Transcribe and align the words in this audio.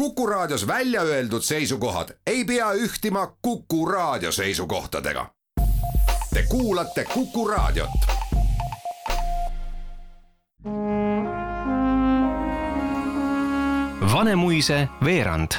Kuku 0.00 0.26
Raadios 0.26 0.66
välja 0.66 1.02
öeldud 1.02 1.42
seisukohad 1.42 2.08
ei 2.26 2.44
pea 2.44 2.72
ühtima 2.72 3.36
Kuku 3.42 3.86
Raadio 3.86 4.32
seisukohtadega. 4.32 5.26
Te 6.34 6.42
kuulate 6.48 7.04
Kuku 7.04 7.48
Raadiot. 7.48 7.90
Vanemuise 14.12 14.88
veerand. 15.04 15.50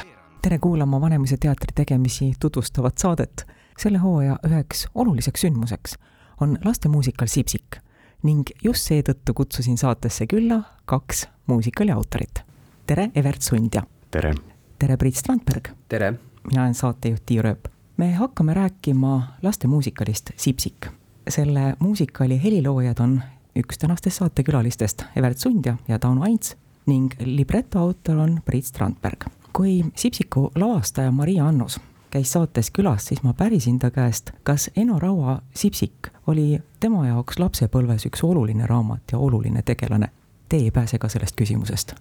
tere 0.42 0.58
kuulama 0.58 1.00
Vanemuise 1.00 1.36
teatri 1.36 1.72
tegemisi 1.74 2.32
tutvustavat 2.40 2.98
saadet. 2.98 3.46
selle 3.78 3.98
hooaja 3.98 4.38
üheks 4.46 4.86
oluliseks 4.94 5.40
sündmuseks 5.40 5.94
on 6.40 6.58
lastemuusikal 6.64 7.26
Sipsik 7.26 7.76
ning 8.22 8.42
just 8.64 8.90
seetõttu 8.90 9.34
kutsusin 9.34 9.78
saatesse 9.78 10.26
külla 10.26 10.62
kaks 10.84 11.28
muusikali 11.46 11.90
autorit. 11.90 12.42
tere, 12.86 13.10
Evert 13.14 13.42
Sundja! 13.42 13.82
Tere! 14.12 14.34
tere, 14.78 14.96
Priit 14.96 15.16
Strandberg! 15.16 15.68
tere! 15.88 16.12
mina 16.50 16.62
olen 16.62 16.74
saatejuht 16.74 17.22
Tiia 17.26 17.42
Rööp. 17.42 17.68
me 17.96 18.12
hakkame 18.14 18.54
rääkima 18.54 19.22
lastemuusikalist 19.42 20.30
Sipsik. 20.36 20.86
selle 21.28 21.76
muusikali 21.78 22.42
heliloojad 22.42 23.00
on 23.00 23.22
üks 23.56 23.78
tänastest 23.78 24.16
saatekülalistest, 24.16 25.04
Evert 25.16 25.38
Sundja 25.38 25.76
ja 25.88 25.98
Tauno 25.98 26.22
Aints 26.22 26.56
ning 26.86 27.14
libreto 27.24 27.78
autor 27.78 28.16
on 28.16 28.42
Priit 28.44 28.64
Strandberg. 28.64 29.24
kui 29.52 29.84
Sipsiku 29.96 30.50
lavastaja 30.54 31.10
Maria 31.10 31.46
Annus 31.46 31.80
käis 32.10 32.32
saates 32.32 32.70
külas, 32.70 33.06
siis 33.08 33.22
ma 33.22 33.32
pärisin 33.32 33.78
ta 33.78 33.90
käest, 33.90 34.30
kas 34.42 34.70
Eno 34.76 34.98
Raua 34.98 35.42
Sipsik 35.54 36.08
oli 36.26 36.60
tema 36.80 37.06
jaoks 37.06 37.38
lapsepõlves 37.38 38.04
üks 38.06 38.24
oluline 38.24 38.66
raamat 38.66 39.12
ja 39.12 39.18
oluline 39.18 39.62
tegelane. 39.62 40.08
Te 40.48 40.56
ei 40.56 40.70
pääse 40.70 40.98
ka 40.98 41.08
sellest 41.08 41.36
küsimusest. 41.36 41.94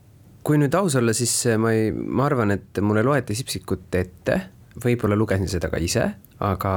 Kui 0.43 0.57
nüüd 0.57 0.75
aus 0.77 0.95
olla, 0.99 1.13
siis 1.13 1.33
ma 1.61 1.73
ei, 1.75 1.91
ma 1.91 2.25
arvan, 2.25 2.51
et 2.55 2.81
mulle 2.81 3.03
loeti 3.05 3.35
Sipsikut 3.37 3.93
ette, 3.95 4.37
võib-olla 4.83 5.17
lugesin 5.19 5.49
seda 5.51 5.69
ka 5.71 5.81
ise, 5.81 6.07
aga 6.41 6.75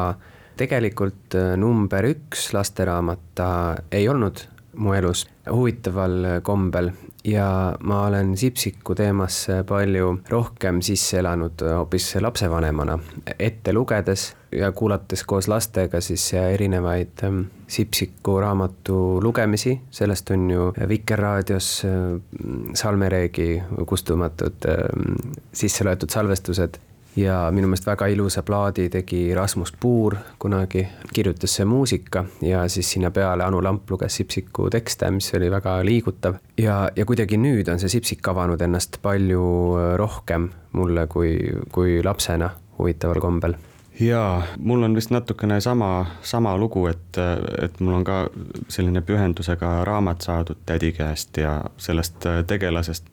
tegelikult 0.58 1.34
äh, 1.38 1.54
number 1.58 2.06
üks 2.10 2.50
lasteraamat 2.54 3.24
ta 3.38 3.48
ei 3.94 4.08
olnud 4.10 4.44
mu 4.78 4.94
elus 4.94 5.24
huvitaval 5.50 6.40
kombel 6.46 6.90
ja 7.24 7.76
ma 7.80 8.06
olen 8.06 8.36
Sipsiku 8.36 8.94
teemasse 8.94 9.62
palju 9.68 10.18
rohkem 10.28 10.80
sisse 10.84 11.18
elanud 11.18 11.64
hoopis 11.76 12.14
lapsevanemana, 12.20 12.98
ette 13.38 13.72
lugedes 13.72 14.34
ja 14.52 14.72
kuulates 14.72 15.24
koos 15.24 15.48
lastega 15.48 16.00
siis 16.04 16.26
erinevaid 16.34 17.24
ähm, 17.24 17.40
Sipsiku 17.68 18.38
raamatu 18.40 19.22
lugemisi, 19.22 19.78
sellest 19.90 20.30
on 20.30 20.50
ju 20.50 20.72
Vikerraadios 20.88 21.70
äh, 21.88 21.94
salmereegi 22.74 23.62
kustumatud 23.86 24.68
ähm, 24.68 25.16
sisse 25.52 25.84
loetud 25.84 26.12
salvestused 26.12 26.78
ja 27.16 27.48
minu 27.54 27.68
meelest 27.68 27.86
väga 27.86 28.06
ilusa 28.10 28.42
plaadi 28.42 28.88
tegi 28.90 29.34
Rasmus 29.34 29.72
Puur 29.80 30.16
kunagi, 30.38 30.86
kirjutas 31.14 31.56
see 31.58 31.66
muusika 31.68 32.24
ja 32.42 32.64
siis 32.68 32.90
sinna 32.90 33.10
peale 33.10 33.44
Anu 33.44 33.62
Lamp 33.62 33.90
luges 33.90 34.16
Sipsiku 34.16 34.70
tekste, 34.70 35.10
mis 35.10 35.30
oli 35.34 35.50
väga 35.50 35.78
liigutav. 35.84 36.40
ja, 36.58 36.88
ja 36.96 37.06
kuidagi 37.06 37.38
nüüd 37.38 37.70
on 37.72 37.78
see 37.82 37.88
Sipsik 37.88 38.28
avanud 38.28 38.60
ennast 38.60 38.98
palju 39.02 39.44
rohkem 39.96 40.50
mulle 40.72 41.06
kui, 41.06 41.36
kui 41.72 42.02
lapsena 42.04 42.50
huvitaval 42.78 43.22
kombel 43.22 43.56
jaa, 44.00 44.42
mul 44.58 44.82
on 44.82 44.94
vist 44.94 45.10
natukene 45.10 45.60
sama, 45.60 46.06
sama 46.22 46.56
lugu, 46.58 46.86
et, 46.86 47.18
et 47.62 47.80
mul 47.80 48.00
on 48.00 48.04
ka 48.04 48.24
selline 48.68 49.02
pühendusega 49.06 49.84
raamat 49.86 50.26
saadud 50.26 50.58
tädi 50.66 50.92
käest 50.92 51.36
ja 51.36 51.60
sellest 51.78 52.26
tegelasest. 52.46 53.06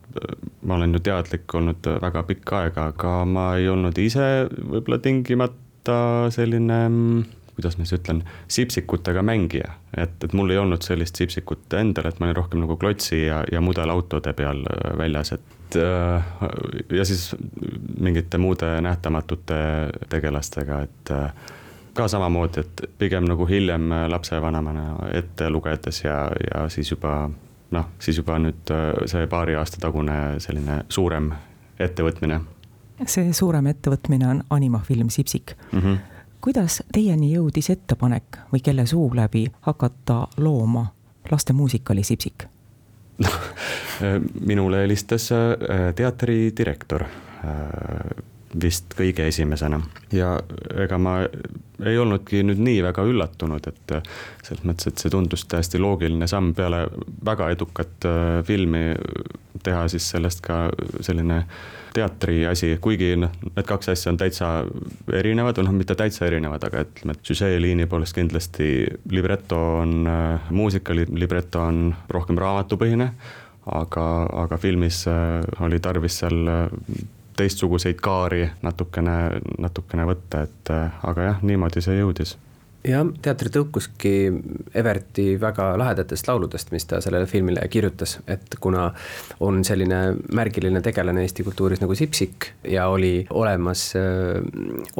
Ma 0.61 0.75
olen 0.75 0.93
ju 0.93 0.99
teadlik 0.99 1.53
olnud 1.55 1.87
väga 2.01 2.23
pikka 2.23 2.63
aega, 2.65 2.87
aga 2.93 3.13
ma 3.25 3.45
ei 3.55 3.69
olnud 3.69 3.97
ise 4.01 4.47
võib-olla 4.49 4.99
tingimata 4.99 5.99
selline 6.33 6.81
kuidas 7.61 7.77
ma 7.77 7.85
siis 7.85 7.99
ütlen, 7.99 8.23
sipsikutega 8.51 9.21
mängija, 9.25 9.75
et, 9.97 10.17
et 10.23 10.33
mul 10.33 10.49
ei 10.51 10.57
olnud 10.57 10.81
sellist 10.81 11.21
sipsikut 11.21 11.73
endal, 11.77 12.09
et 12.09 12.19
ma 12.19 12.27
olin 12.27 12.39
rohkem 12.41 12.63
nagu 12.63 12.77
klotsi 12.81 13.25
ja, 13.27 13.43
ja 13.51 13.61
mudelautode 13.61 14.33
peal 14.33 14.65
väljas, 14.97 15.35
et 15.37 15.77
äh, 15.79 16.33
ja 16.97 17.05
siis 17.05 17.35
mingite 17.99 18.41
muude 18.41 18.73
nähtamatute 18.81 19.61
tegelastega, 20.09 20.81
et 20.89 21.13
äh, 21.13 21.53
ka 21.93 22.07
samamoodi, 22.07 22.65
et 22.65 22.83
pigem 22.97 23.29
nagu 23.29 23.45
hiljem 23.45 23.91
lapsevanemana 24.09 25.11
ette 25.13 25.49
lugedes 25.49 26.03
ja, 26.03 26.25
ja 26.47 26.67
siis 26.71 26.91
juba 26.91 27.29
noh, 27.71 27.91
siis 27.99 28.19
juba 28.19 28.37
nüüd 28.41 28.71
äh, 28.73 29.03
see 29.09 29.27
paari 29.31 29.55
aasta 29.59 29.81
tagune 29.81 30.17
selline 30.43 30.81
suurem 30.89 31.31
ettevõtmine. 31.81 32.41
see 33.07 33.33
suurem 33.33 33.67
ettevõtmine 33.71 34.27
on 34.29 34.43
animafilm 34.49 35.09
Sipsik 35.09 35.55
mm. 35.71 35.79
-hmm. 35.79 35.97
Kuidas 36.41 36.81
teieni 36.93 37.33
jõudis 37.35 37.69
ettepanek 37.69 38.41
või 38.53 38.63
kelle 38.65 38.85
suu 38.89 39.11
läbi 39.15 39.45
hakata 39.67 40.27
looma 40.37 40.85
lastemuusikali 41.31 42.03
Sipsik? 42.03 42.47
noh, 43.21 43.39
minule 44.49 44.83
helistas 44.83 45.31
äh, 45.31 45.91
teatri 45.95 46.51
direktor 46.57 47.05
äh, 47.05 48.23
vist 48.61 48.95
kõige 48.97 49.27
esimesena 49.29 49.79
ja 50.11 50.33
ega 50.83 50.97
ma 50.97 51.19
ei 51.85 51.97
olnudki 51.97 52.41
nüüd 52.43 52.59
nii 52.61 52.81
väga 52.83 53.05
üllatunud, 53.07 53.67
et 53.69 53.95
äh, 53.95 54.09
selles 54.43 54.65
mõttes, 54.67 54.89
et 54.89 55.03
see 55.03 55.13
tundus 55.13 55.45
täiesti 55.45 55.79
loogiline 55.79 56.27
samm 56.27 56.55
peale 56.57 56.87
väga 57.25 57.51
edukat 57.53 58.09
filmi 58.47 58.89
teha 59.63 59.85
siis 59.91 60.09
sellest 60.13 60.41
ka 60.45 60.63
selline 61.03 61.43
teatri 61.93 62.45
asi, 62.47 62.77
kuigi 62.81 63.15
noh, 63.19 63.31
need 63.43 63.67
kaks 63.67 63.91
asja 63.93 64.11
on 64.13 64.19
täitsa 64.19 64.49
erinevad 65.13 65.59
või 65.59 65.67
noh, 65.67 65.77
mitte 65.81 65.95
täitsa 65.99 66.25
erinevad, 66.27 66.63
aga 66.67 66.85
ütleme, 66.85 67.15
et 67.17 67.31
süžeeliini 67.31 67.87
poolest 67.91 68.15
kindlasti 68.15 68.69
libreto 69.11 69.59
on 69.81 70.07
äh,, 70.07 70.51
muusikali 70.55 71.07
libreto 71.11 71.65
on 71.67 71.89
rohkem 72.09 72.39
raamatupõhine, 72.39 73.11
aga, 73.81 74.05
aga 74.45 74.61
filmis 74.61 75.03
äh, 75.11 75.41
oli 75.65 75.81
tarvis 75.83 76.21
seal 76.23 76.47
äh, 76.47 76.69
teistsuguseid 77.37 77.99
kaari 78.03 78.45
natukene, 78.63 79.17
natukene 79.59 80.07
võtta, 80.07 80.45
et 80.47 80.71
äh, 80.73 81.03
aga 81.07 81.27
jah, 81.31 81.43
niimoodi 81.43 81.83
see 81.83 81.99
jõudis 81.99 82.37
jah, 82.87 83.05
teater 83.21 83.49
tõukuski 83.53 84.13
Everti 84.77 85.35
väga 85.41 85.71
lahedatest 85.79 86.27
lauludest, 86.29 86.71
mis 86.73 86.85
ta 86.89 87.01
sellele 87.03 87.27
filmile 87.29 87.63
kirjutas, 87.71 88.17
et 88.31 88.55
kuna 88.61 88.87
on 89.43 89.61
selline 89.67 90.01
märgiline 90.35 90.81
tegelane 90.83 91.25
Eesti 91.25 91.45
kultuuris 91.45 91.81
nagu 91.83 91.95
Sipsik 91.97 92.51
ja 92.67 92.87
oli 92.91 93.25
olemas 93.29 93.91
öö, 93.99 94.41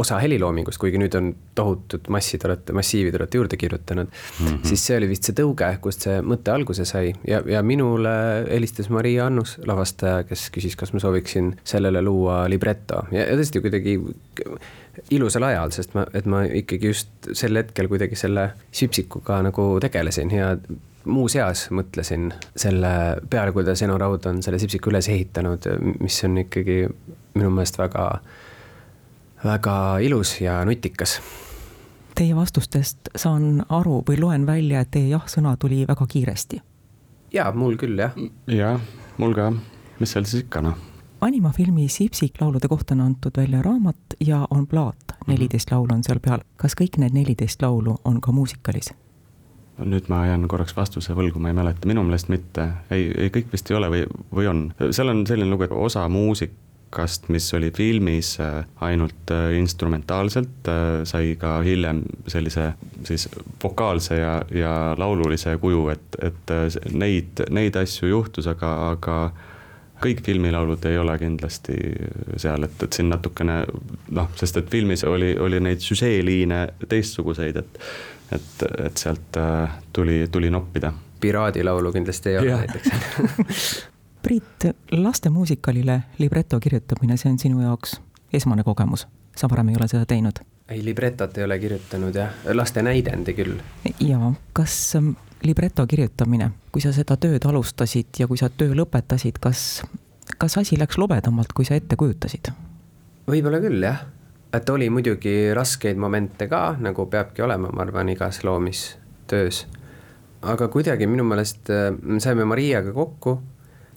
osa 0.01 0.19
heliloomingust, 0.21 0.81
kuigi 0.81 1.01
nüüd 1.01 1.15
on 1.17 1.31
tohutud 1.57 2.09
massid 2.13 2.45
olete, 2.47 2.75
massiivid 2.75 3.17
olete 3.19 3.39
juurde 3.39 3.57
kirjutanud 3.57 4.07
mm, 4.07 4.47
-hmm. 4.47 4.59
siis 4.67 4.85
see 4.87 4.97
oli 4.97 5.09
vist 5.09 5.29
see 5.29 5.37
tõuge, 5.37 5.71
kust 5.81 6.07
see 6.07 6.19
mõte 6.21 6.53
alguse 6.53 6.85
sai 6.85 7.13
ja, 7.27 7.41
ja 7.45 7.63
minule 7.63 8.11
helistas 8.49 8.89
Maria 8.89 9.25
Annus, 9.25 9.57
lavastaja, 9.65 10.23
kes 10.23 10.49
küsis, 10.53 10.77
kas 10.77 10.93
ma 10.93 10.99
sooviksin 10.99 11.55
sellele 11.63 12.01
luua 12.01 12.43
libreto 12.49 13.05
ja, 13.11 13.25
ja 13.25 13.39
tõesti 13.39 13.61
kuidagi 13.63 13.97
ilusal 15.11 15.43
ajal, 15.47 15.71
sest 15.75 15.95
ma, 15.95 16.05
et 16.13 16.27
ma 16.29 16.43
ikkagi 16.45 16.91
just 16.91 17.31
sel 17.37 17.55
hetkel 17.59 17.89
kuidagi 17.91 18.17
selle 18.19 18.51
süpsikuga 18.75 19.41
nagu 19.45 19.67
tegelesin 19.83 20.31
ja 20.35 20.55
muuseas 21.05 21.67
mõtlesin 21.73 22.29
selle 22.55 22.91
peale, 23.29 23.53
kuidas 23.55 23.81
Eno 23.81 23.97
Raud 23.97 24.25
on 24.29 24.41
selle 24.43 24.59
sipsiku 24.61 24.91
üles 24.91 25.09
ehitanud, 25.09 25.67
mis 25.99 26.19
on 26.27 26.37
ikkagi 26.43 26.83
minu 27.33 27.53
meelest 27.53 27.79
väga, 27.81 28.07
väga 29.45 29.77
ilus 30.05 30.35
ja 30.41 30.59
nutikas. 30.67 31.19
Teie 32.15 32.35
vastustest 32.35 33.09
saan 33.15 33.63
aru 33.69 34.01
või 34.07 34.19
loen 34.19 34.45
välja, 34.45 34.83
et 34.83 34.91
teie 34.93 35.09
jah-sõna 35.13 35.55
tuli 35.57 35.85
väga 35.87 36.07
kiiresti. 36.07 36.61
jaa, 37.33 37.51
mul 37.51 37.79
küll 37.79 37.97
jah. 37.97 38.15
jah, 38.47 38.79
mul 39.17 39.33
ka, 39.33 39.51
mis 39.99 40.11
seal 40.11 40.27
siis 40.27 40.43
ikka 40.43 40.61
noh 40.61 40.90
animafilmi 41.21 41.87
Sipsik 41.87 42.41
laulude 42.41 42.67
kohta 42.67 42.93
on 42.93 43.01
antud 43.01 43.37
välja 43.37 43.61
raamat 43.61 43.97
ja 44.19 44.47
on 44.49 44.67
plaat, 44.67 44.97
mhm. 45.07 45.31
neliteist 45.31 45.71
laulu 45.71 45.93
on 45.93 46.03
seal 46.03 46.19
peal. 46.19 46.39
kas 46.57 46.75
kõik 46.81 46.97
need 46.97 47.13
neliteist 47.13 47.61
laulu 47.61 47.97
on 48.05 48.21
ka 48.21 48.31
muusikalis? 48.31 48.93
nüüd 49.81 50.09
ma 50.13 50.25
jään 50.27 50.47
korraks 50.47 50.75
vastuse 50.77 51.15
võlgu, 51.17 51.39
ma 51.41 51.49
ei 51.49 51.57
mäleta, 51.57 51.87
minu 51.89 52.03
meelest 52.05 52.27
mitte, 52.29 52.67
ei, 52.93 53.07
ei 53.17 53.31
kõik 53.33 53.47
vist 53.53 53.71
ei 53.71 53.77
ole 53.77 53.87
või, 53.89 54.03
või 54.29 54.49
on, 54.51 54.59
seal 54.91 55.09
on 55.09 55.23
selline 55.25 55.49
lugu, 55.49 55.65
et 55.65 55.73
osa 55.73 56.03
muusikast, 56.11 57.31
mis 57.33 57.47
oli 57.57 57.71
filmis 57.73 58.35
äh, 58.43 58.59
ainult 58.85 59.33
äh, 59.33 59.55
instrumentaalselt, 59.57 60.69
äh, 60.69 61.01
sai 61.09 61.33
ka 61.39 61.55
hiljem 61.65 62.03
sellise 62.29 62.73
siis 63.07 63.25
vokaalse 63.63 64.19
ja, 64.19 64.35
ja 64.53 64.75
laululise 64.97 65.55
kuju, 65.57 65.87
et, 65.95 66.19
et 66.21 66.53
neid, 66.93 67.41
neid 67.49 67.79
asju 67.81 68.11
juhtus, 68.11 68.51
aga, 68.51 68.75
aga 68.91 69.17
kõik 70.01 70.23
filmilaulud 70.25 70.85
ei 70.89 70.97
ole 70.97 71.17
kindlasti 71.21 71.75
seal, 72.41 72.63
et, 72.67 72.83
et 72.83 72.93
siin 72.93 73.11
natukene 73.11 73.61
noh, 74.17 74.31
sest 74.39 74.57
et 74.61 74.71
filmis 74.71 75.03
oli, 75.07 75.35
oli 75.39 75.59
neid 75.63 75.83
süžeeliine 75.85 76.65
teistsuguseid, 76.89 77.61
et 77.61 77.85
et, 78.31 78.63
et 78.85 78.97
sealt 78.97 79.37
äh, 79.37 79.71
tuli, 79.93 80.27
tuli 80.31 80.49
noppida. 80.49 80.93
piraadilaulu 81.19 81.91
kindlasti 81.91 82.29
ei 82.29 82.37
ole 82.37 82.57
näiteks 82.57 82.89
Priit, 84.23 84.65
lastemuusikalile 84.91 86.01
libreto 86.17 86.59
kirjutamine, 86.59 87.17
see 87.17 87.31
on 87.31 87.39
sinu 87.39 87.61
jaoks 87.61 87.97
esmane 88.33 88.63
kogemus, 88.63 89.07
sa 89.35 89.49
varem 89.49 89.73
ei 89.73 89.79
ole 89.79 89.87
seda 89.87 90.05
teinud? 90.05 90.43
ei, 90.69 90.85
libretot 90.85 91.37
ei 91.37 91.43
ole 91.43 91.59
kirjutanud 91.59 92.15
jah, 92.15 92.31
laste 92.53 92.81
näidendi 92.85 93.33
küll. 93.33 93.57
ja 93.99 94.31
kas 94.53 94.95
ähm, 94.95 95.15
libreto 95.43 95.85
kirjutamine, 95.87 96.51
kui 96.71 96.83
sa 96.83 96.93
seda 96.95 97.17
tööd 97.21 97.45
alustasid 97.47 98.21
ja 98.21 98.27
kui 98.29 98.39
sa 98.39 98.49
töö 98.49 98.75
lõpetasid, 98.77 99.39
kas, 99.41 99.83
kas 100.37 100.57
asi 100.61 100.77
läks 100.79 100.99
lobedamalt, 101.01 101.53
kui 101.53 101.67
sa 101.67 101.77
ette 101.79 101.97
kujutasid? 101.99 102.51
võib-olla 103.31 103.61
küll 103.63 103.83
jah, 103.85 104.01
et 104.53 104.69
oli 104.69 104.89
muidugi 104.91 105.53
raskeid 105.55 105.99
momente 106.01 106.47
ka, 106.51 106.75
nagu 106.81 107.05
peabki 107.07 107.45
olema, 107.45 107.69
ma 107.71 107.85
arvan, 107.85 108.09
igas 108.11 108.43
loomistöös. 108.43 109.65
aga 110.41 110.67
kuidagi 110.67 111.07
minu 111.07 111.23
meelest 111.23 111.69
äh, 111.69 111.93
saime 112.19 112.45
Mariaga 112.45 112.93
kokku, 112.93 113.37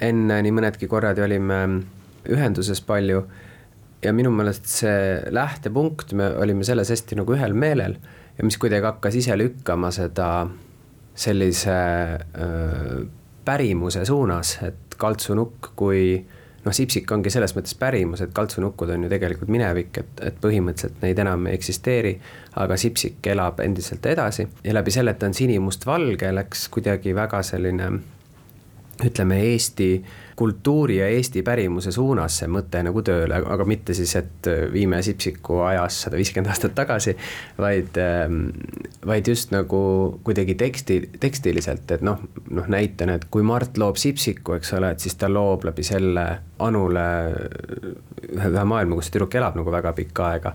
enne 0.00 0.40
nii 0.42 0.52
mõnedki 0.52 0.88
korrad 0.90 1.18
olime 1.18 1.60
ühenduses 2.30 2.80
palju. 2.84 3.24
Ja 4.04 4.12
minu 4.12 4.30
meelest 4.34 4.68
see 4.68 5.22
lähtepunkt, 5.32 6.12
me 6.12 6.28
olime 6.36 6.64
selles 6.64 6.90
hästi 6.92 7.16
nagu 7.20 7.32
ühel 7.36 7.56
meelel. 7.56 7.96
Ja 8.36 8.44
mis 8.44 8.58
kuidagi 8.60 8.84
hakkas 8.84 9.16
ise 9.16 9.36
lükkama 9.38 9.90
seda 9.94 10.46
sellise 11.14 11.74
pärimuse 13.44 14.04
suunas, 14.04 14.56
et 14.66 14.96
kaltsunukk 14.98 15.74
kui 15.76 16.00
noh, 16.64 16.72
sipsik 16.74 17.10
ongi 17.12 17.32
selles 17.32 17.54
mõttes 17.56 17.76
pärimus, 17.78 18.22
et 18.24 18.32
kaltsunukkud 18.34 18.94
on 18.94 19.04
ju 19.04 19.10
tegelikult 19.12 19.52
minevik, 19.52 20.00
et, 20.00 20.22
et 20.30 20.40
põhimõtteliselt 20.40 21.02
neid 21.04 21.20
enam 21.20 21.46
ei 21.46 21.58
eksisteeri. 21.58 22.14
aga 22.56 22.76
sipsik 22.78 23.26
elab 23.26 23.60
endiselt 23.60 24.06
edasi 24.06 24.46
ja 24.64 24.74
läbi 24.74 24.90
selle, 24.94 25.10
et 25.10 25.18
ta 25.18 25.26
on 25.26 25.34
sinimustvalge, 25.34 26.30
läks 26.34 26.68
kuidagi 26.68 27.14
väga 27.14 27.42
selline 27.42 27.90
ütleme, 29.04 29.40
Eesti 29.52 29.88
kultuuri 30.36 30.96
ja 30.96 31.08
Eesti 31.08 31.42
pärimuse 31.46 31.92
suunas 31.94 32.40
see 32.40 32.48
mõte 32.50 32.80
nagu 32.82 33.02
tööle, 33.06 33.38
aga 33.54 33.66
mitte 33.68 33.94
siis, 33.94 34.14
et 34.18 34.48
viime 34.72 35.00
Sipsiku 35.02 35.60
ajas 35.66 36.00
sada 36.06 36.18
viiskümmend 36.18 36.50
aastat 36.50 36.74
tagasi, 36.74 37.14
vaid, 37.58 37.98
ähm, 38.02 38.48
vaid 39.06 39.28
just 39.30 39.54
nagu 39.54 39.82
kuidagi 40.26 40.56
teksti, 40.58 41.00
tekstiliselt, 41.22 41.90
et 41.96 42.02
noh, 42.06 42.22
noh 42.50 42.70
näitena, 42.70 43.18
et 43.18 43.28
kui 43.30 43.46
Mart 43.46 43.78
loob 43.78 44.00
Sipsiku, 44.00 44.58
eks 44.58 44.74
ole, 44.78 44.94
et 44.94 45.04
siis 45.06 45.18
ta 45.20 45.30
loob 45.30 45.68
läbi 45.70 45.86
selle 45.86 46.26
Anule 46.64 47.06
ühe 48.34 48.66
maailma, 48.66 48.98
kus 48.98 49.10
tüdruk 49.10 49.34
elab 49.38 49.56
nagu 49.58 49.72
väga 49.74 49.92
pikka 49.94 50.28
aega. 50.32 50.54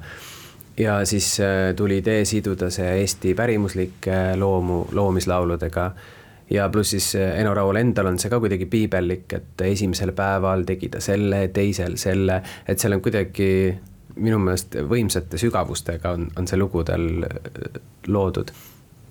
Ja 0.79 1.01
siis 1.05 1.33
äh, 1.43 1.73
tuli 1.75 1.97
idee 1.99 2.23
siduda 2.25 2.69
see 2.71 2.87
Eesti 3.01 3.33
pärimuslike 3.35 4.37
loomu, 4.39 4.85
loomislauludega 4.95 5.91
ja 6.49 6.69
pluss 6.69 6.89
siis 6.89 7.15
eh, 7.15 7.39
Eno 7.41 7.53
Raul 7.53 7.75
endal 7.75 8.09
on 8.11 8.19
see 8.19 8.31
ka 8.31 8.39
kuidagi 8.41 8.65
piibellik, 8.65 9.33
et 9.33 9.61
esimesel 9.69 10.11
päeval 10.17 10.65
tegi 10.67 10.89
ta 10.89 11.01
selle, 11.03 11.47
teisel 11.53 11.97
selle, 12.01 12.41
et 12.67 12.79
seal 12.79 12.97
on 12.97 13.03
kuidagi 13.05 13.49
minu 14.19 14.39
meelest 14.41 14.75
võimsate 14.89 15.39
sügavustega 15.39 16.13
on, 16.17 16.27
on 16.37 16.49
see 16.49 16.59
lugu 16.59 16.83
tal 16.87 17.07
eh, 17.27 17.81
loodud. 18.07 18.53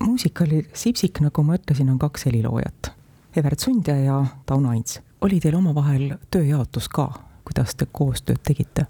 muusikali 0.04 0.64
Sipsik, 0.72 1.22
nagu 1.24 1.42
ma 1.42 1.58
ütlesin, 1.58 1.90
on 1.90 1.98
kaks 1.98 2.28
heliloojat, 2.28 2.92
Evert 3.36 3.60
Sundja 3.60 3.96
ja 4.02 4.24
Tauno 4.46 4.74
Aints. 4.74 5.00
oli 5.20 5.40
teil 5.40 5.54
omavahel 5.54 6.14
tööjaotus 6.30 6.88
ka, 6.88 7.10
kuidas 7.44 7.74
te 7.74 7.86
koostööd 7.92 8.42
tegite? 8.42 8.86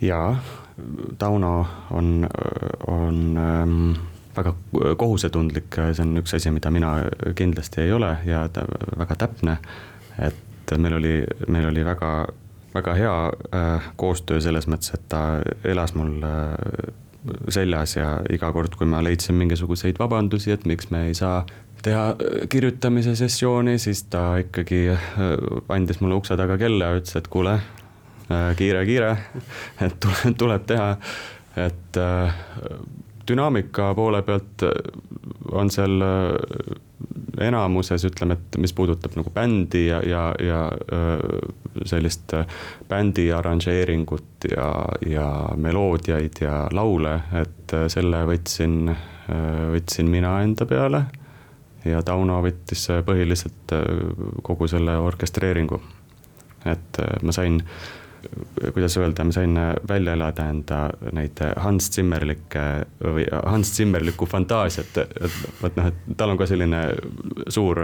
jaa, 0.00 0.34
Tauno 1.18 1.66
on, 1.90 2.26
on 2.88 3.38
ähm 3.38 4.11
väga 4.36 4.54
kohusetundlik, 4.98 5.76
see 5.92 6.04
on 6.04 6.16
üks 6.22 6.36
asi, 6.36 6.50
mida 6.54 6.70
mina 6.72 6.94
kindlasti 7.36 7.84
ei 7.84 7.92
ole 7.92 8.14
ja 8.26 8.46
väga 8.98 9.16
täpne. 9.26 9.58
et 10.18 10.78
meil 10.78 10.94
oli, 10.96 11.14
meil 11.48 11.68
oli 11.68 11.84
väga, 11.84 12.26
väga 12.74 12.94
hea 12.94 13.16
äh, 13.54 13.90
koostöö 13.96 14.40
selles 14.40 14.68
mõttes, 14.68 14.94
et 14.94 15.04
ta 15.08 15.42
elas 15.64 15.94
mul 15.94 16.22
äh, 16.24 16.54
seljas 17.52 17.96
ja 17.96 18.14
iga 18.32 18.52
kord, 18.52 18.76
kui 18.78 18.88
ma 18.88 19.02
leidsin 19.04 19.36
mingisuguseid 19.38 20.00
vabandusi, 20.00 20.52
et 20.54 20.64
miks 20.66 20.90
me 20.90 21.06
ei 21.10 21.14
saa 21.18 21.42
teha 21.84 22.08
äh, 22.14 22.48
kirjutamise 22.48 23.16
sessiooni, 23.18 23.78
siis 23.82 24.04
ta 24.12 24.38
ikkagi 24.40 24.86
andis 25.68 26.00
mulle 26.00 26.20
ukse 26.20 26.36
taga 26.40 26.58
kella 26.60 26.92
ja 26.92 27.00
ütles, 27.00 27.16
et 27.20 27.28
kuule, 27.32 27.58
kiire, 28.56 28.84
kiire, 28.88 29.14
et 29.84 30.10
tuleb 30.40 30.68
teha, 30.68 30.92
et 31.60 31.98
dünaamika 33.28 33.94
poole 33.94 34.22
pealt 34.22 34.62
äh, 34.62 34.70
on 35.52 35.70
seal 35.70 36.00
äh, 36.00 37.46
enamuses, 37.46 38.04
ütleme, 38.04 38.36
et 38.36 38.58
mis 38.60 38.74
puudutab 38.76 39.16
nagu 39.18 39.30
bändi 39.34 39.86
ja, 39.86 40.02
ja, 40.06 40.24
ja 40.42 40.60
äh, 40.68 41.22
sellist 41.88 42.34
bändi 42.88 43.30
arranžeeringut 43.32 44.48
ja, 44.50 44.68
ja 45.06 45.28
meloodiaid 45.56 46.42
ja 46.44 46.66
laule, 46.72 47.16
et 47.40 47.74
selle 47.88 48.20
võtsin, 48.28 48.92
võtsin 49.72 50.10
mina 50.12 50.36
enda 50.44 50.66
peale. 50.68 51.04
ja 51.84 52.02
Tauno 52.02 52.42
võttis 52.44 52.84
põhiliselt 53.06 53.72
kogu 54.42 54.68
selle 54.68 54.98
orkestreeringu. 54.98 55.80
et 56.66 57.00
ma 57.22 57.32
sain 57.32 57.62
kuidas 58.74 58.96
öelda, 59.00 59.24
ma 59.24 59.34
sain 59.34 59.58
välja 59.88 60.16
elada 60.16 60.48
enda 60.50 60.80
neid 61.12 61.40
Hans 61.62 61.90
Zimmerlikke 61.94 62.64
või 63.02 63.26
Hans 63.30 63.74
Zimmerlikku 63.76 64.26
fantaasiat, 64.30 64.98
et 65.02 65.38
vot 65.62 65.78
noh, 65.78 65.90
et 65.90 66.16
tal 66.16 66.34
on 66.34 66.40
ka 66.40 66.48
selline 66.50 66.82
suur 67.52 67.82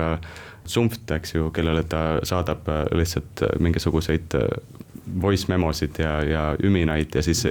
sumft, 0.69 1.09
eks 1.17 1.35
ju, 1.35 1.49
kellele 1.55 1.85
ta 1.89 2.03
saadab 2.29 2.69
lihtsalt 2.93 3.47
mingisuguseid 3.61 4.37
voice 5.23 5.49
memosid 5.49 5.99
ja, 5.99 6.13
ja 6.23 6.43
üminaid 6.63 7.15
ja 7.15 7.23
siis 7.23 7.45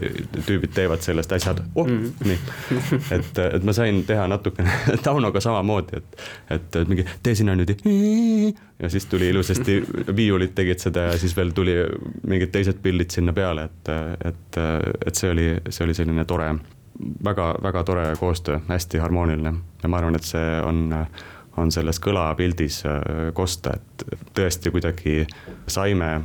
tüübid 0.46 0.74
teevad 0.76 1.04
sellest 1.06 1.32
asjad 1.38 1.62
oh, 1.76 1.88
mm. 1.88 2.04
-hmm. 2.04 2.28
nii. 2.28 3.02
et, 3.18 3.42
et 3.54 3.64
ma 3.64 3.74
sain 3.74 4.04
teha 4.06 4.28
natukene 4.28 4.72
Taunoga 5.06 5.40
samamoodi, 5.44 5.98
et, 5.98 6.22
et, 6.50 6.76
et 6.76 6.88
mingi 6.88 7.06
tee 7.24 7.36
sinna 7.36 7.56
nüüd 7.56 7.76
ja 8.80 8.90
siis 8.90 9.06
tuli 9.06 9.30
ilusasti, 9.30 9.82
viiulid 10.16 10.54
tegid 10.56 10.80
seda 10.80 11.10
ja 11.12 11.18
siis 11.18 11.36
veel 11.38 11.52
tuli 11.52 11.76
mingid 12.28 12.52
teised 12.54 12.82
pillid 12.84 13.10
sinna 13.14 13.34
peale, 13.34 13.64
et, 13.70 13.94
et, 14.26 14.60
et 15.06 15.16
see 15.16 15.32
oli, 15.32 15.48
see 15.70 15.86
oli 15.86 15.94
selline 15.98 16.26
tore 16.26 16.52
väga, 17.24 17.56
väga 17.64 17.84
tore 17.84 18.16
koostöö, 18.20 18.60
hästi 18.68 18.98
harmooniline 18.98 19.54
ja 19.84 19.90
ma 19.90 19.98
arvan, 19.98 20.16
et 20.16 20.24
see 20.24 20.62
on, 20.62 20.94
on 21.58 21.72
selles 21.72 22.00
kõlapildis 22.04 22.84
kosta, 23.34 23.78
et 23.78 24.08
tõesti 24.38 24.72
kuidagi 24.74 25.20
saime 25.68 26.20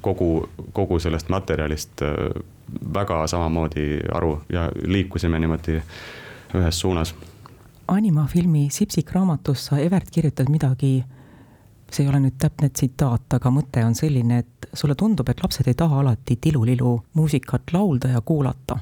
kogu, 0.00 0.48
kogu 0.72 0.98
sellest 0.98 1.28
materjalist 1.28 2.02
äh, 2.02 2.14
väga 2.94 3.26
samamoodi 3.26 4.00
aru 4.14 4.38
ja 4.52 4.68
liikusime 4.84 5.38
niimoodi 5.38 5.80
ühes 6.54 6.80
suunas. 6.80 7.14
Anima 7.88 8.26
filmi 8.26 8.68
Sipsik 8.70 9.12
raamatus 9.12 9.66
sa, 9.66 9.78
Evert, 9.78 10.10
kirjutad 10.12 10.50
midagi, 10.52 11.04
see 11.92 12.04
ei 12.04 12.10
ole 12.10 12.20
nüüd 12.20 12.36
täpne 12.40 12.68
tsitaat, 12.68 13.38
aga 13.38 13.52
mõte 13.52 13.84
on 13.84 13.96
selline, 13.96 14.42
et 14.44 14.68
sulle 14.76 14.94
tundub, 14.98 15.28
et 15.28 15.40
lapsed 15.42 15.68
ei 15.68 15.76
taha 15.78 16.02
alati 16.02 16.36
tilulilu 16.36 16.98
muusikat 17.16 17.72
laulda 17.72 18.12
ja 18.12 18.20
kuulata. 18.20 18.78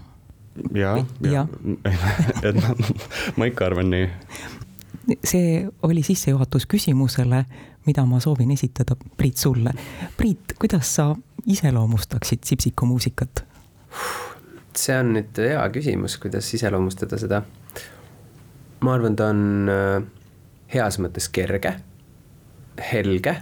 ja, 0.74 0.96
ja, 1.20 1.30
ja. 1.32 1.46
et 2.42 2.56
ma, 2.56 2.74
ma 3.36 3.46
ikka 3.46 3.66
arvan 3.66 3.90
nii 3.92 4.08
see 5.24 5.68
oli 5.82 6.02
sissejuhatus 6.02 6.66
küsimusele, 6.66 7.44
mida 7.86 8.04
ma 8.06 8.20
soovin 8.20 8.50
esitada, 8.50 8.96
Priit, 9.16 9.36
sulle. 9.36 9.72
Priit, 10.16 10.56
kuidas 10.58 10.94
sa 10.96 11.14
iseloomustaksid 11.46 12.44
Sipsiku 12.44 12.86
muusikat? 12.86 13.44
see 14.76 14.92
on 14.98 15.14
nüüd 15.16 15.38
hea 15.40 15.62
küsimus, 15.72 16.18
kuidas 16.20 16.48
iseloomustada 16.54 17.18
seda. 17.18 17.42
ma 18.80 18.92
arvan, 18.94 19.16
ta 19.16 19.30
on 19.32 19.70
äh, 19.72 20.02
heas 20.74 20.98
mõttes 21.00 21.30
kerge, 21.32 21.72
helge, 22.92 23.36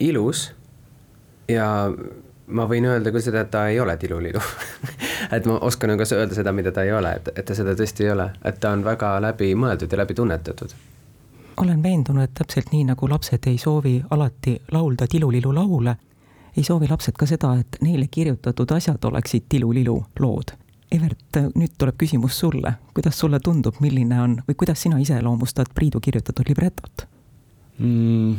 ilus 0.00 0.50
ja 1.48 1.66
ma 2.46 2.66
võin 2.68 2.86
öelda 2.90 3.10
küll 3.14 3.24
seda, 3.24 3.46
et 3.46 3.50
ta 3.50 3.66
ei 3.70 3.80
ole 3.80 3.96
tilulilu 3.96 4.42
et 5.32 5.46
ma 5.46 5.58
oskan 5.60 5.96
ka 5.98 6.04
öelda 6.12 6.34
seda, 6.34 6.52
mida 6.52 6.72
ta 6.72 6.82
ei 6.82 6.92
ole, 6.92 7.12
et, 7.18 7.30
et 7.36 7.44
ta 7.44 7.54
seda 7.54 7.74
tõesti 7.78 8.04
ei 8.06 8.10
ole, 8.10 8.30
et 8.44 8.60
ta 8.60 8.72
on 8.74 8.84
väga 8.84 9.16
läbimõeldud 9.22 9.92
ja 9.92 9.98
läbi 9.98 10.14
tunnetatud. 10.14 10.74
olen 11.56 11.82
veendunud, 11.82 12.22
et 12.22 12.34
täpselt 12.34 12.72
nii, 12.72 12.84
nagu 12.84 13.08
lapsed 13.08 13.46
ei 13.46 13.58
soovi 13.58 14.02
alati 14.10 14.60
laulda 14.72 15.06
tilulilu 15.06 15.54
laule, 15.54 15.96
ei 16.56 16.64
soovi 16.64 16.88
lapsed 16.90 17.16
ka 17.18 17.26
seda, 17.26 17.54
et 17.60 17.80
neile 17.80 18.06
kirjutatud 18.10 18.70
asjad 18.70 19.04
oleksid 19.04 19.44
tilulilu 19.48 19.96
lood. 20.20 20.52
Evert, 20.92 21.40
nüüd 21.54 21.72
tuleb 21.78 21.96
küsimus 21.98 22.38
sulle, 22.38 22.72
kuidas 22.94 23.18
sulle 23.18 23.40
tundub, 23.40 23.80
milline 23.80 24.20
on 24.22 24.36
või 24.48 24.54
kuidas 24.54 24.82
sina 24.82 25.00
iseloomustad 25.02 25.72
Priidu 25.74 26.00
kirjutatud 26.00 26.46
libretot 26.48 27.08
mm,? 27.78 28.36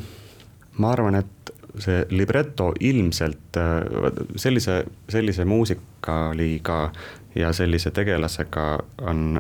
ma 0.77 0.91
arvan, 0.91 1.15
et 1.15 1.37
see 1.84 2.05
libreto 2.10 2.72
ilmselt 2.79 3.60
sellise, 4.36 4.84
sellise 5.10 5.46
muusikaliga 5.46 6.91
ja 7.36 7.53
sellise 7.53 7.91
tegelasega 7.91 8.67
on, 9.01 9.39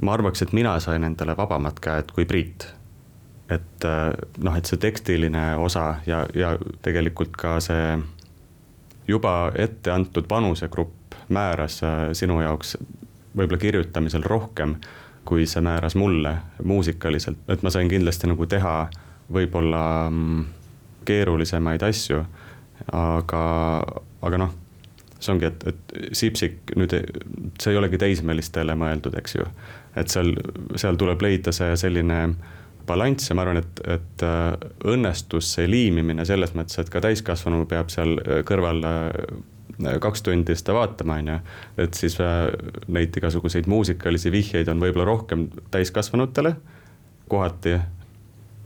ma 0.00 0.12
arvaks, 0.12 0.42
et 0.42 0.52
mina 0.56 0.76
sain 0.80 1.04
endale 1.04 1.36
vabamad 1.36 1.80
käed 1.80 2.12
kui 2.14 2.24
Priit. 2.28 2.68
et 3.50 3.84
noh, 4.38 4.56
et 4.56 4.66
see 4.66 4.78
tekstiline 4.78 5.56
osa 5.58 5.96
ja, 6.06 6.22
ja 6.34 6.52
tegelikult 6.82 7.34
ka 7.36 7.56
see 7.60 7.98
juba 9.08 9.50
ette 9.58 9.90
antud 9.90 10.28
vanusegrupp 10.30 11.16
määras 11.34 11.80
sinu 12.12 12.40
jaoks 12.40 12.76
võib-olla 13.36 13.58
kirjutamisel 13.58 14.22
rohkem, 14.26 14.76
kui 15.24 15.46
see 15.46 15.62
määras 15.62 15.94
mulle 15.98 16.36
muusikaliselt, 16.64 17.42
et 17.48 17.62
ma 17.62 17.70
sain 17.70 17.90
kindlasti 17.90 18.30
nagu 18.30 18.46
teha 18.50 18.74
võib-olla 19.32 19.82
mm, 20.10 20.44
keerulisemaid 21.08 21.82
asju, 21.86 22.22
aga, 22.96 23.42
aga 24.26 24.40
noh, 24.40 24.54
see 25.20 25.34
ongi, 25.34 25.50
et, 25.50 25.66
et 25.68 26.16
Sipsik 26.16 26.72
nüüd, 26.80 26.94
see 27.60 27.74
ei 27.74 27.80
olegi 27.80 28.00
teismelistele 28.00 28.76
mõeldud, 28.78 29.16
eks 29.20 29.36
ju. 29.36 29.46
et 30.00 30.12
seal, 30.12 30.32
seal 30.80 30.98
tuleb 31.00 31.22
leida 31.22 31.52
see 31.52 31.76
selline 31.80 32.20
balanss 32.88 33.30
ja 33.30 33.36
ma 33.36 33.44
arvan, 33.44 33.60
et, 33.60 33.80
et 33.98 34.24
äh, 34.26 34.52
õnnestus 34.90 35.54
see 35.56 35.68
liimimine 35.70 36.24
selles 36.28 36.54
mõttes, 36.56 36.80
et 36.80 36.90
ka 36.92 37.02
täiskasvanu 37.04 37.66
peab 37.70 37.92
seal 37.92 38.16
kõrval 38.48 38.84
äh, 38.88 39.10
kaks 40.00 40.24
tundi 40.26 40.56
seda 40.56 40.74
vaatama, 40.76 41.20
on 41.20 41.30
ju. 41.32 41.38
et 41.84 41.94
siis 41.94 42.16
äh, 42.20 42.48
neid 42.88 43.16
igasuguseid 43.16 43.68
muusikalisi 43.70 44.32
vihjeid 44.32 44.68
on 44.72 44.82
võib-olla 44.82 45.08
rohkem 45.08 45.48
täiskasvanutele 45.70 46.54
kohati. 47.30 47.78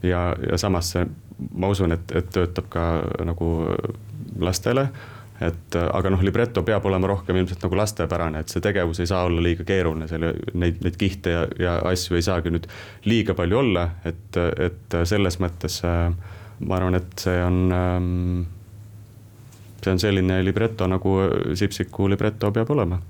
ja, 0.03 0.23
ja 0.51 0.59
samas 0.59 0.95
see, 0.95 1.07
ma 1.53 1.71
usun, 1.73 1.93
et, 1.97 2.15
et 2.15 2.31
töötab 2.35 2.71
ka 2.73 2.87
nagu 3.27 3.51
lastele 4.41 4.89
et 5.43 5.77
aga 5.83 6.13
noh, 6.15 6.23
libreto 6.23 6.63
peab 6.63 6.85
olema 6.87 7.09
rohkem 7.11 7.37
ilmselt 7.41 7.65
nagu 7.67 7.77
lastepärane, 7.77 8.45
et 8.45 8.53
see 8.53 8.63
tegevus 8.63 9.01
ei 9.03 9.09
saa 9.11 9.25
olla 9.27 9.43
liiga 9.43 9.67
keeruline, 9.67 10.07
selle, 10.09 10.31
neid, 10.55 10.79
neid 10.85 10.97
kihte 11.01 11.33
ja, 11.35 11.41
ja 11.59 11.73
asju 11.91 12.15
ei 12.17 12.25
saagi 12.25 12.53
nüüd 12.55 12.69
liiga 13.11 13.35
palju 13.35 13.59
olla, 13.59 13.89
et, 14.07 14.39
et 14.39 14.99
selles 15.11 15.41
mõttes 15.43 15.81
ma 15.85 16.79
arvan, 16.79 16.95
et 17.01 17.19
see 17.19 17.41
on 17.43 17.59
ähm, 17.75 18.45
see 19.85 19.93
on 19.93 20.01
selline 20.01 20.45
libreto, 20.45 20.87
nagu 20.89 21.17
Sipsiku 21.55 22.09
libreto 22.09 22.53
peab 22.53 22.71
olema. 22.71 23.01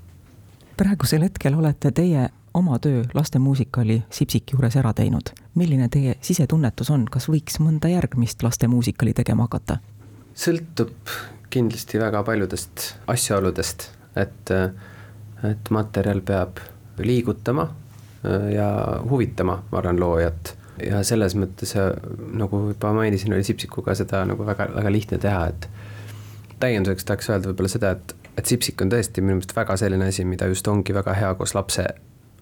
praegusel 0.77 1.23
hetkel 1.23 1.55
olete 1.55 1.91
teie 1.95 2.27
oma 2.55 2.79
töö 2.79 3.03
lastemuusikali 3.13 4.03
Sipsik 4.09 4.51
juures 4.53 4.75
ära 4.79 4.93
teinud. 4.93 5.29
milline 5.55 5.89
teie 5.91 6.15
sisetunnetus 6.21 6.89
on, 6.89 7.05
kas 7.11 7.27
võiks 7.29 7.59
mõnda 7.59 7.91
järgmist 7.91 8.43
lastemuusikali 8.43 9.13
tegema 9.13 9.47
hakata? 9.49 9.77
sõltub 10.35 11.11
kindlasti 11.49 11.99
väga 11.99 12.23
paljudest 12.23 12.85
asjaoludest, 13.07 13.89
et, 14.15 14.51
et 15.51 15.69
materjal 15.71 16.21
peab 16.21 16.59
liigutama 16.99 17.67
ja 18.51 18.69
huvitama, 19.09 19.61
ma 19.71 19.77
arvan, 19.77 19.99
loojat. 19.99 20.55
ja 20.83 21.03
selles 21.03 21.35
mõttes, 21.39 21.75
nagu 22.35 22.61
juba 22.71 22.91
mainisin, 22.93 23.33
oli 23.33 23.43
Sipsikuga 23.43 23.95
seda 23.95 24.25
nagu 24.27 24.47
väga, 24.47 24.67
väga 24.75 24.91
lihtne 24.91 25.19
teha, 25.23 25.45
et 25.51 25.69
täienduseks 26.59 27.05
tahaks 27.05 27.29
öelda 27.29 27.51
võib-olla 27.51 27.71
seda, 27.71 27.91
et, 27.95 28.15
et 28.37 28.45
Sipsik 28.45 28.81
on 28.81 28.91
tõesti 28.91 29.23
minu 29.23 29.39
meelest 29.39 29.55
väga 29.55 29.77
selline 29.79 30.11
asi, 30.11 30.25
mida 30.27 30.47
just 30.51 30.67
ongi 30.67 30.95
väga 30.95 31.15
hea 31.15 31.31
koos 31.39 31.55
lapse 31.55 31.87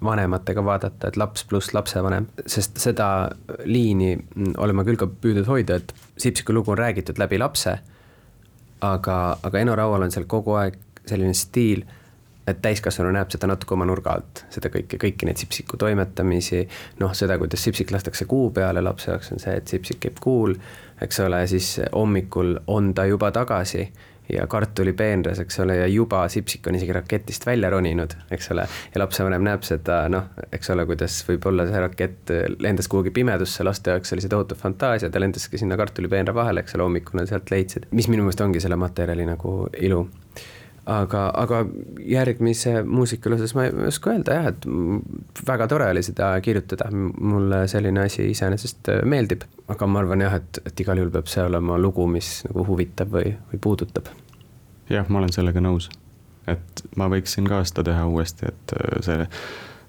vanematega 0.03 0.63
vaadata, 0.65 1.07
et 1.07 1.17
laps 1.17 1.45
pluss 1.49 1.73
lapsevanem, 1.73 2.27
sest 2.45 2.77
seda 2.81 3.07
liini 3.65 4.13
olen 4.57 4.75
ma 4.75 4.85
küll 4.87 4.99
ka 4.99 5.07
püüdnud 5.07 5.49
hoida, 5.49 5.79
et 5.79 5.93
Sipsiku 6.17 6.53
lugu 6.53 6.71
on 6.71 6.77
räägitud 6.77 7.17
läbi 7.19 7.39
lapse. 7.39 7.79
aga, 8.83 9.37
aga 9.43 9.59
Eno 9.59 9.75
Raual 9.75 10.01
on 10.03 10.11
seal 10.11 10.25
kogu 10.27 10.57
aeg 10.59 10.75
selline 11.07 11.33
stiil, 11.33 11.85
et 12.47 12.59
täiskasvanu 12.61 13.13
näeb 13.15 13.31
seda 13.31 13.47
natuke 13.47 13.73
oma 13.73 13.85
nurga 13.87 14.17
alt, 14.17 14.43
seda 14.51 14.67
kõike, 14.69 14.99
kõiki 14.99 15.27
neid 15.27 15.39
Sipsiku 15.39 15.77
toimetamisi. 15.77 16.67
noh, 16.99 17.13
seda, 17.15 17.37
kuidas 17.37 17.63
Sipsik 17.63 17.91
lastakse 17.91 18.25
kuu 18.25 18.51
peale, 18.51 18.81
lapse 18.81 19.11
jaoks 19.11 19.31
on 19.31 19.39
see, 19.39 19.55
et 19.55 19.67
Sipsik 19.67 19.99
käib 20.03 20.19
kuul, 20.21 20.55
eks 21.01 21.19
ole, 21.19 21.47
siis 21.47 21.79
hommikul 21.93 22.57
on 22.67 22.93
ta 22.93 23.05
juba 23.05 23.31
tagasi 23.31 23.87
ja 24.31 24.47
kartulipeenras, 24.47 25.39
eks 25.43 25.59
ole, 25.59 25.77
ja 25.81 25.87
juba 25.87 26.23
Sipsik 26.31 26.67
on 26.67 26.77
isegi 26.79 26.95
raketist 26.95 27.45
välja 27.45 27.69
roninud, 27.73 28.15
eks 28.31 28.51
ole. 28.55 28.67
ja 28.95 29.01
lapsevanem 29.01 29.43
näeb 29.43 29.65
seda, 29.67 30.03
noh, 30.11 30.29
eks 30.53 30.71
ole, 30.73 30.85
kuidas 30.89 31.19
võib-olla 31.27 31.67
see 31.69 31.83
rakett 31.83 32.33
lendas 32.63 32.87
kuhugi 32.91 33.11
pimedusse, 33.15 33.65
laste 33.67 33.95
jaoks 33.95 34.15
oli 34.15 34.23
see 34.23 34.31
tohutu 34.31 34.57
fantaasia, 34.59 35.11
ta 35.11 35.21
lendaski 35.21 35.59
sinna 35.59 35.77
kartulipeenra 35.79 36.35
vahele, 36.35 36.63
eks 36.63 36.77
ole, 36.77 36.87
hommikul 36.87 37.19
nad 37.19 37.31
sealt 37.31 37.51
leidsid, 37.53 37.89
mis 37.91 38.09
minu 38.11 38.25
meelest 38.25 38.45
ongi 38.45 38.63
selle 38.63 38.79
materjali 38.79 39.27
nagu 39.27 39.63
ilu 39.79 40.05
aga, 40.85 41.23
aga 41.35 41.63
järgmise 42.07 42.83
muusikale 42.83 43.37
osas 43.37 43.55
ma 43.55 43.67
ei 43.67 43.87
oska 43.87 44.13
öelda 44.13 44.37
jah, 44.37 44.47
et 44.51 44.67
väga 45.47 45.67
tore 45.71 45.89
oli 45.93 46.03
seda 46.03 46.29
kirjutada, 46.43 46.89
mulle 46.93 47.63
selline 47.71 48.05
asi 48.07 48.29
iseenesest 48.31 48.91
meeldib. 49.07 49.47
aga 49.67 49.87
ma 49.87 50.03
arvan 50.03 50.25
jah, 50.25 50.37
et, 50.41 50.61
et 50.65 50.83
igal 50.83 50.99
juhul 50.99 51.13
peab 51.13 51.31
see 51.31 51.43
olema 51.47 51.77
lugu, 51.79 52.07
mis 52.07 52.41
nagu 52.49 52.65
huvitab 52.67 53.13
või, 53.15 53.35
või 53.51 53.61
puudutab. 53.63 54.11
jah, 54.89 55.07
ma 55.09 55.21
olen 55.21 55.35
sellega 55.35 55.63
nõus, 55.63 55.89
et 56.47 56.83
ma 56.99 57.07
võiksin 57.11 57.47
ka 57.49 57.63
seda 57.67 57.87
teha 57.91 58.07
uuesti, 58.07 58.51
et 58.51 58.75
see 59.05 59.29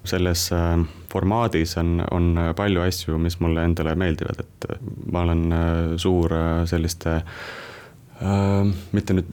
selles 0.05 0.47
äh, 0.53 0.79
formaadis 1.09 1.77
on, 1.81 1.97
on 2.13 2.35
palju 2.55 2.83
asju, 2.85 3.17
mis 3.17 3.39
mulle 3.41 3.63
endale 3.65 3.95
meeldivad, 3.97 4.43
et 4.45 4.67
ma 5.11 5.25
olen 5.25 5.45
äh, 5.51 5.69
suur 5.97 6.33
äh, 6.37 6.59
selliste 6.69 7.15
äh, 7.17 7.39
mitte 8.95 9.15
nüüd 9.17 9.31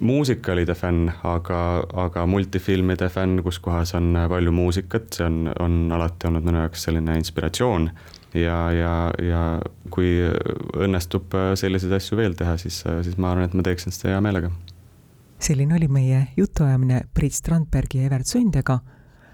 muusikalide 0.00 0.74
fänn, 0.74 1.10
aga, 1.28 1.58
aga 2.06 2.24
multifilmide 2.26 3.10
fänn, 3.12 3.42
kus 3.44 3.58
kohas 3.60 3.92
on 3.98 4.16
palju 4.30 4.52
muusikat, 4.54 5.10
see 5.12 5.26
on, 5.26 5.50
on 5.60 5.92
alati 5.92 6.30
olnud 6.30 6.46
minu 6.46 6.62
jaoks 6.62 6.86
selline 6.88 7.18
inspiratsioon. 7.20 7.90
ja, 8.34 8.56
ja, 8.72 8.94
ja 9.22 9.42
kui 9.90 10.16
õnnestub 10.74 11.36
selliseid 11.54 11.92
asju 11.92 12.16
veel 12.18 12.32
teha, 12.34 12.56
siis, 12.58 12.80
siis 13.02 13.18
ma 13.18 13.34
arvan, 13.34 13.44
et 13.44 13.54
ma 13.54 13.62
teeksin 13.62 13.92
seda 13.92 14.14
hea 14.14 14.24
meelega. 14.24 14.50
selline 15.38 15.76
oli 15.76 15.88
meie 15.88 16.26
jutuajamine 16.36 17.02
Priit 17.14 17.36
Strandbergi 17.36 17.98
ja 17.98 18.06
Evert 18.06 18.26
Sundega. 18.26 18.78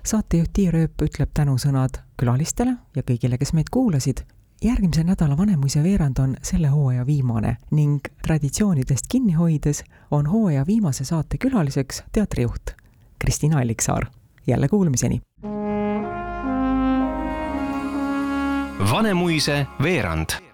saatejuht 0.03 0.53
Tiia 0.53 0.75
Rööp 0.75 1.03
ütleb 1.07 1.31
tänusõnad 1.35 2.03
külalistele 2.19 2.77
ja 2.97 3.03
kõigile, 3.07 3.39
kes 3.39 3.53
meid 3.53 3.71
kuulasid 3.71 4.27
järgmise 4.65 5.05
nädala 5.05 5.37
Vanemuise 5.37 5.83
veerand 5.83 6.19
on 6.19 6.37
selle 6.43 6.69
hooaja 6.69 7.07
viimane 7.07 7.57
ning 7.71 7.99
traditsioonidest 8.27 9.05
kinni 9.09 9.33
hoides 9.33 9.85
on 10.11 10.27
hooaja 10.27 10.67
viimase 10.67 11.05
saate 11.05 11.39
külaliseks 11.39 12.05
teatrijuht 12.13 12.71
Kristina 13.19 13.59
Alliksaar. 13.59 14.07
jälle 14.47 14.69
kuulmiseni. 14.69 15.21
Vanemuise 18.93 19.67
veerand 19.83 20.50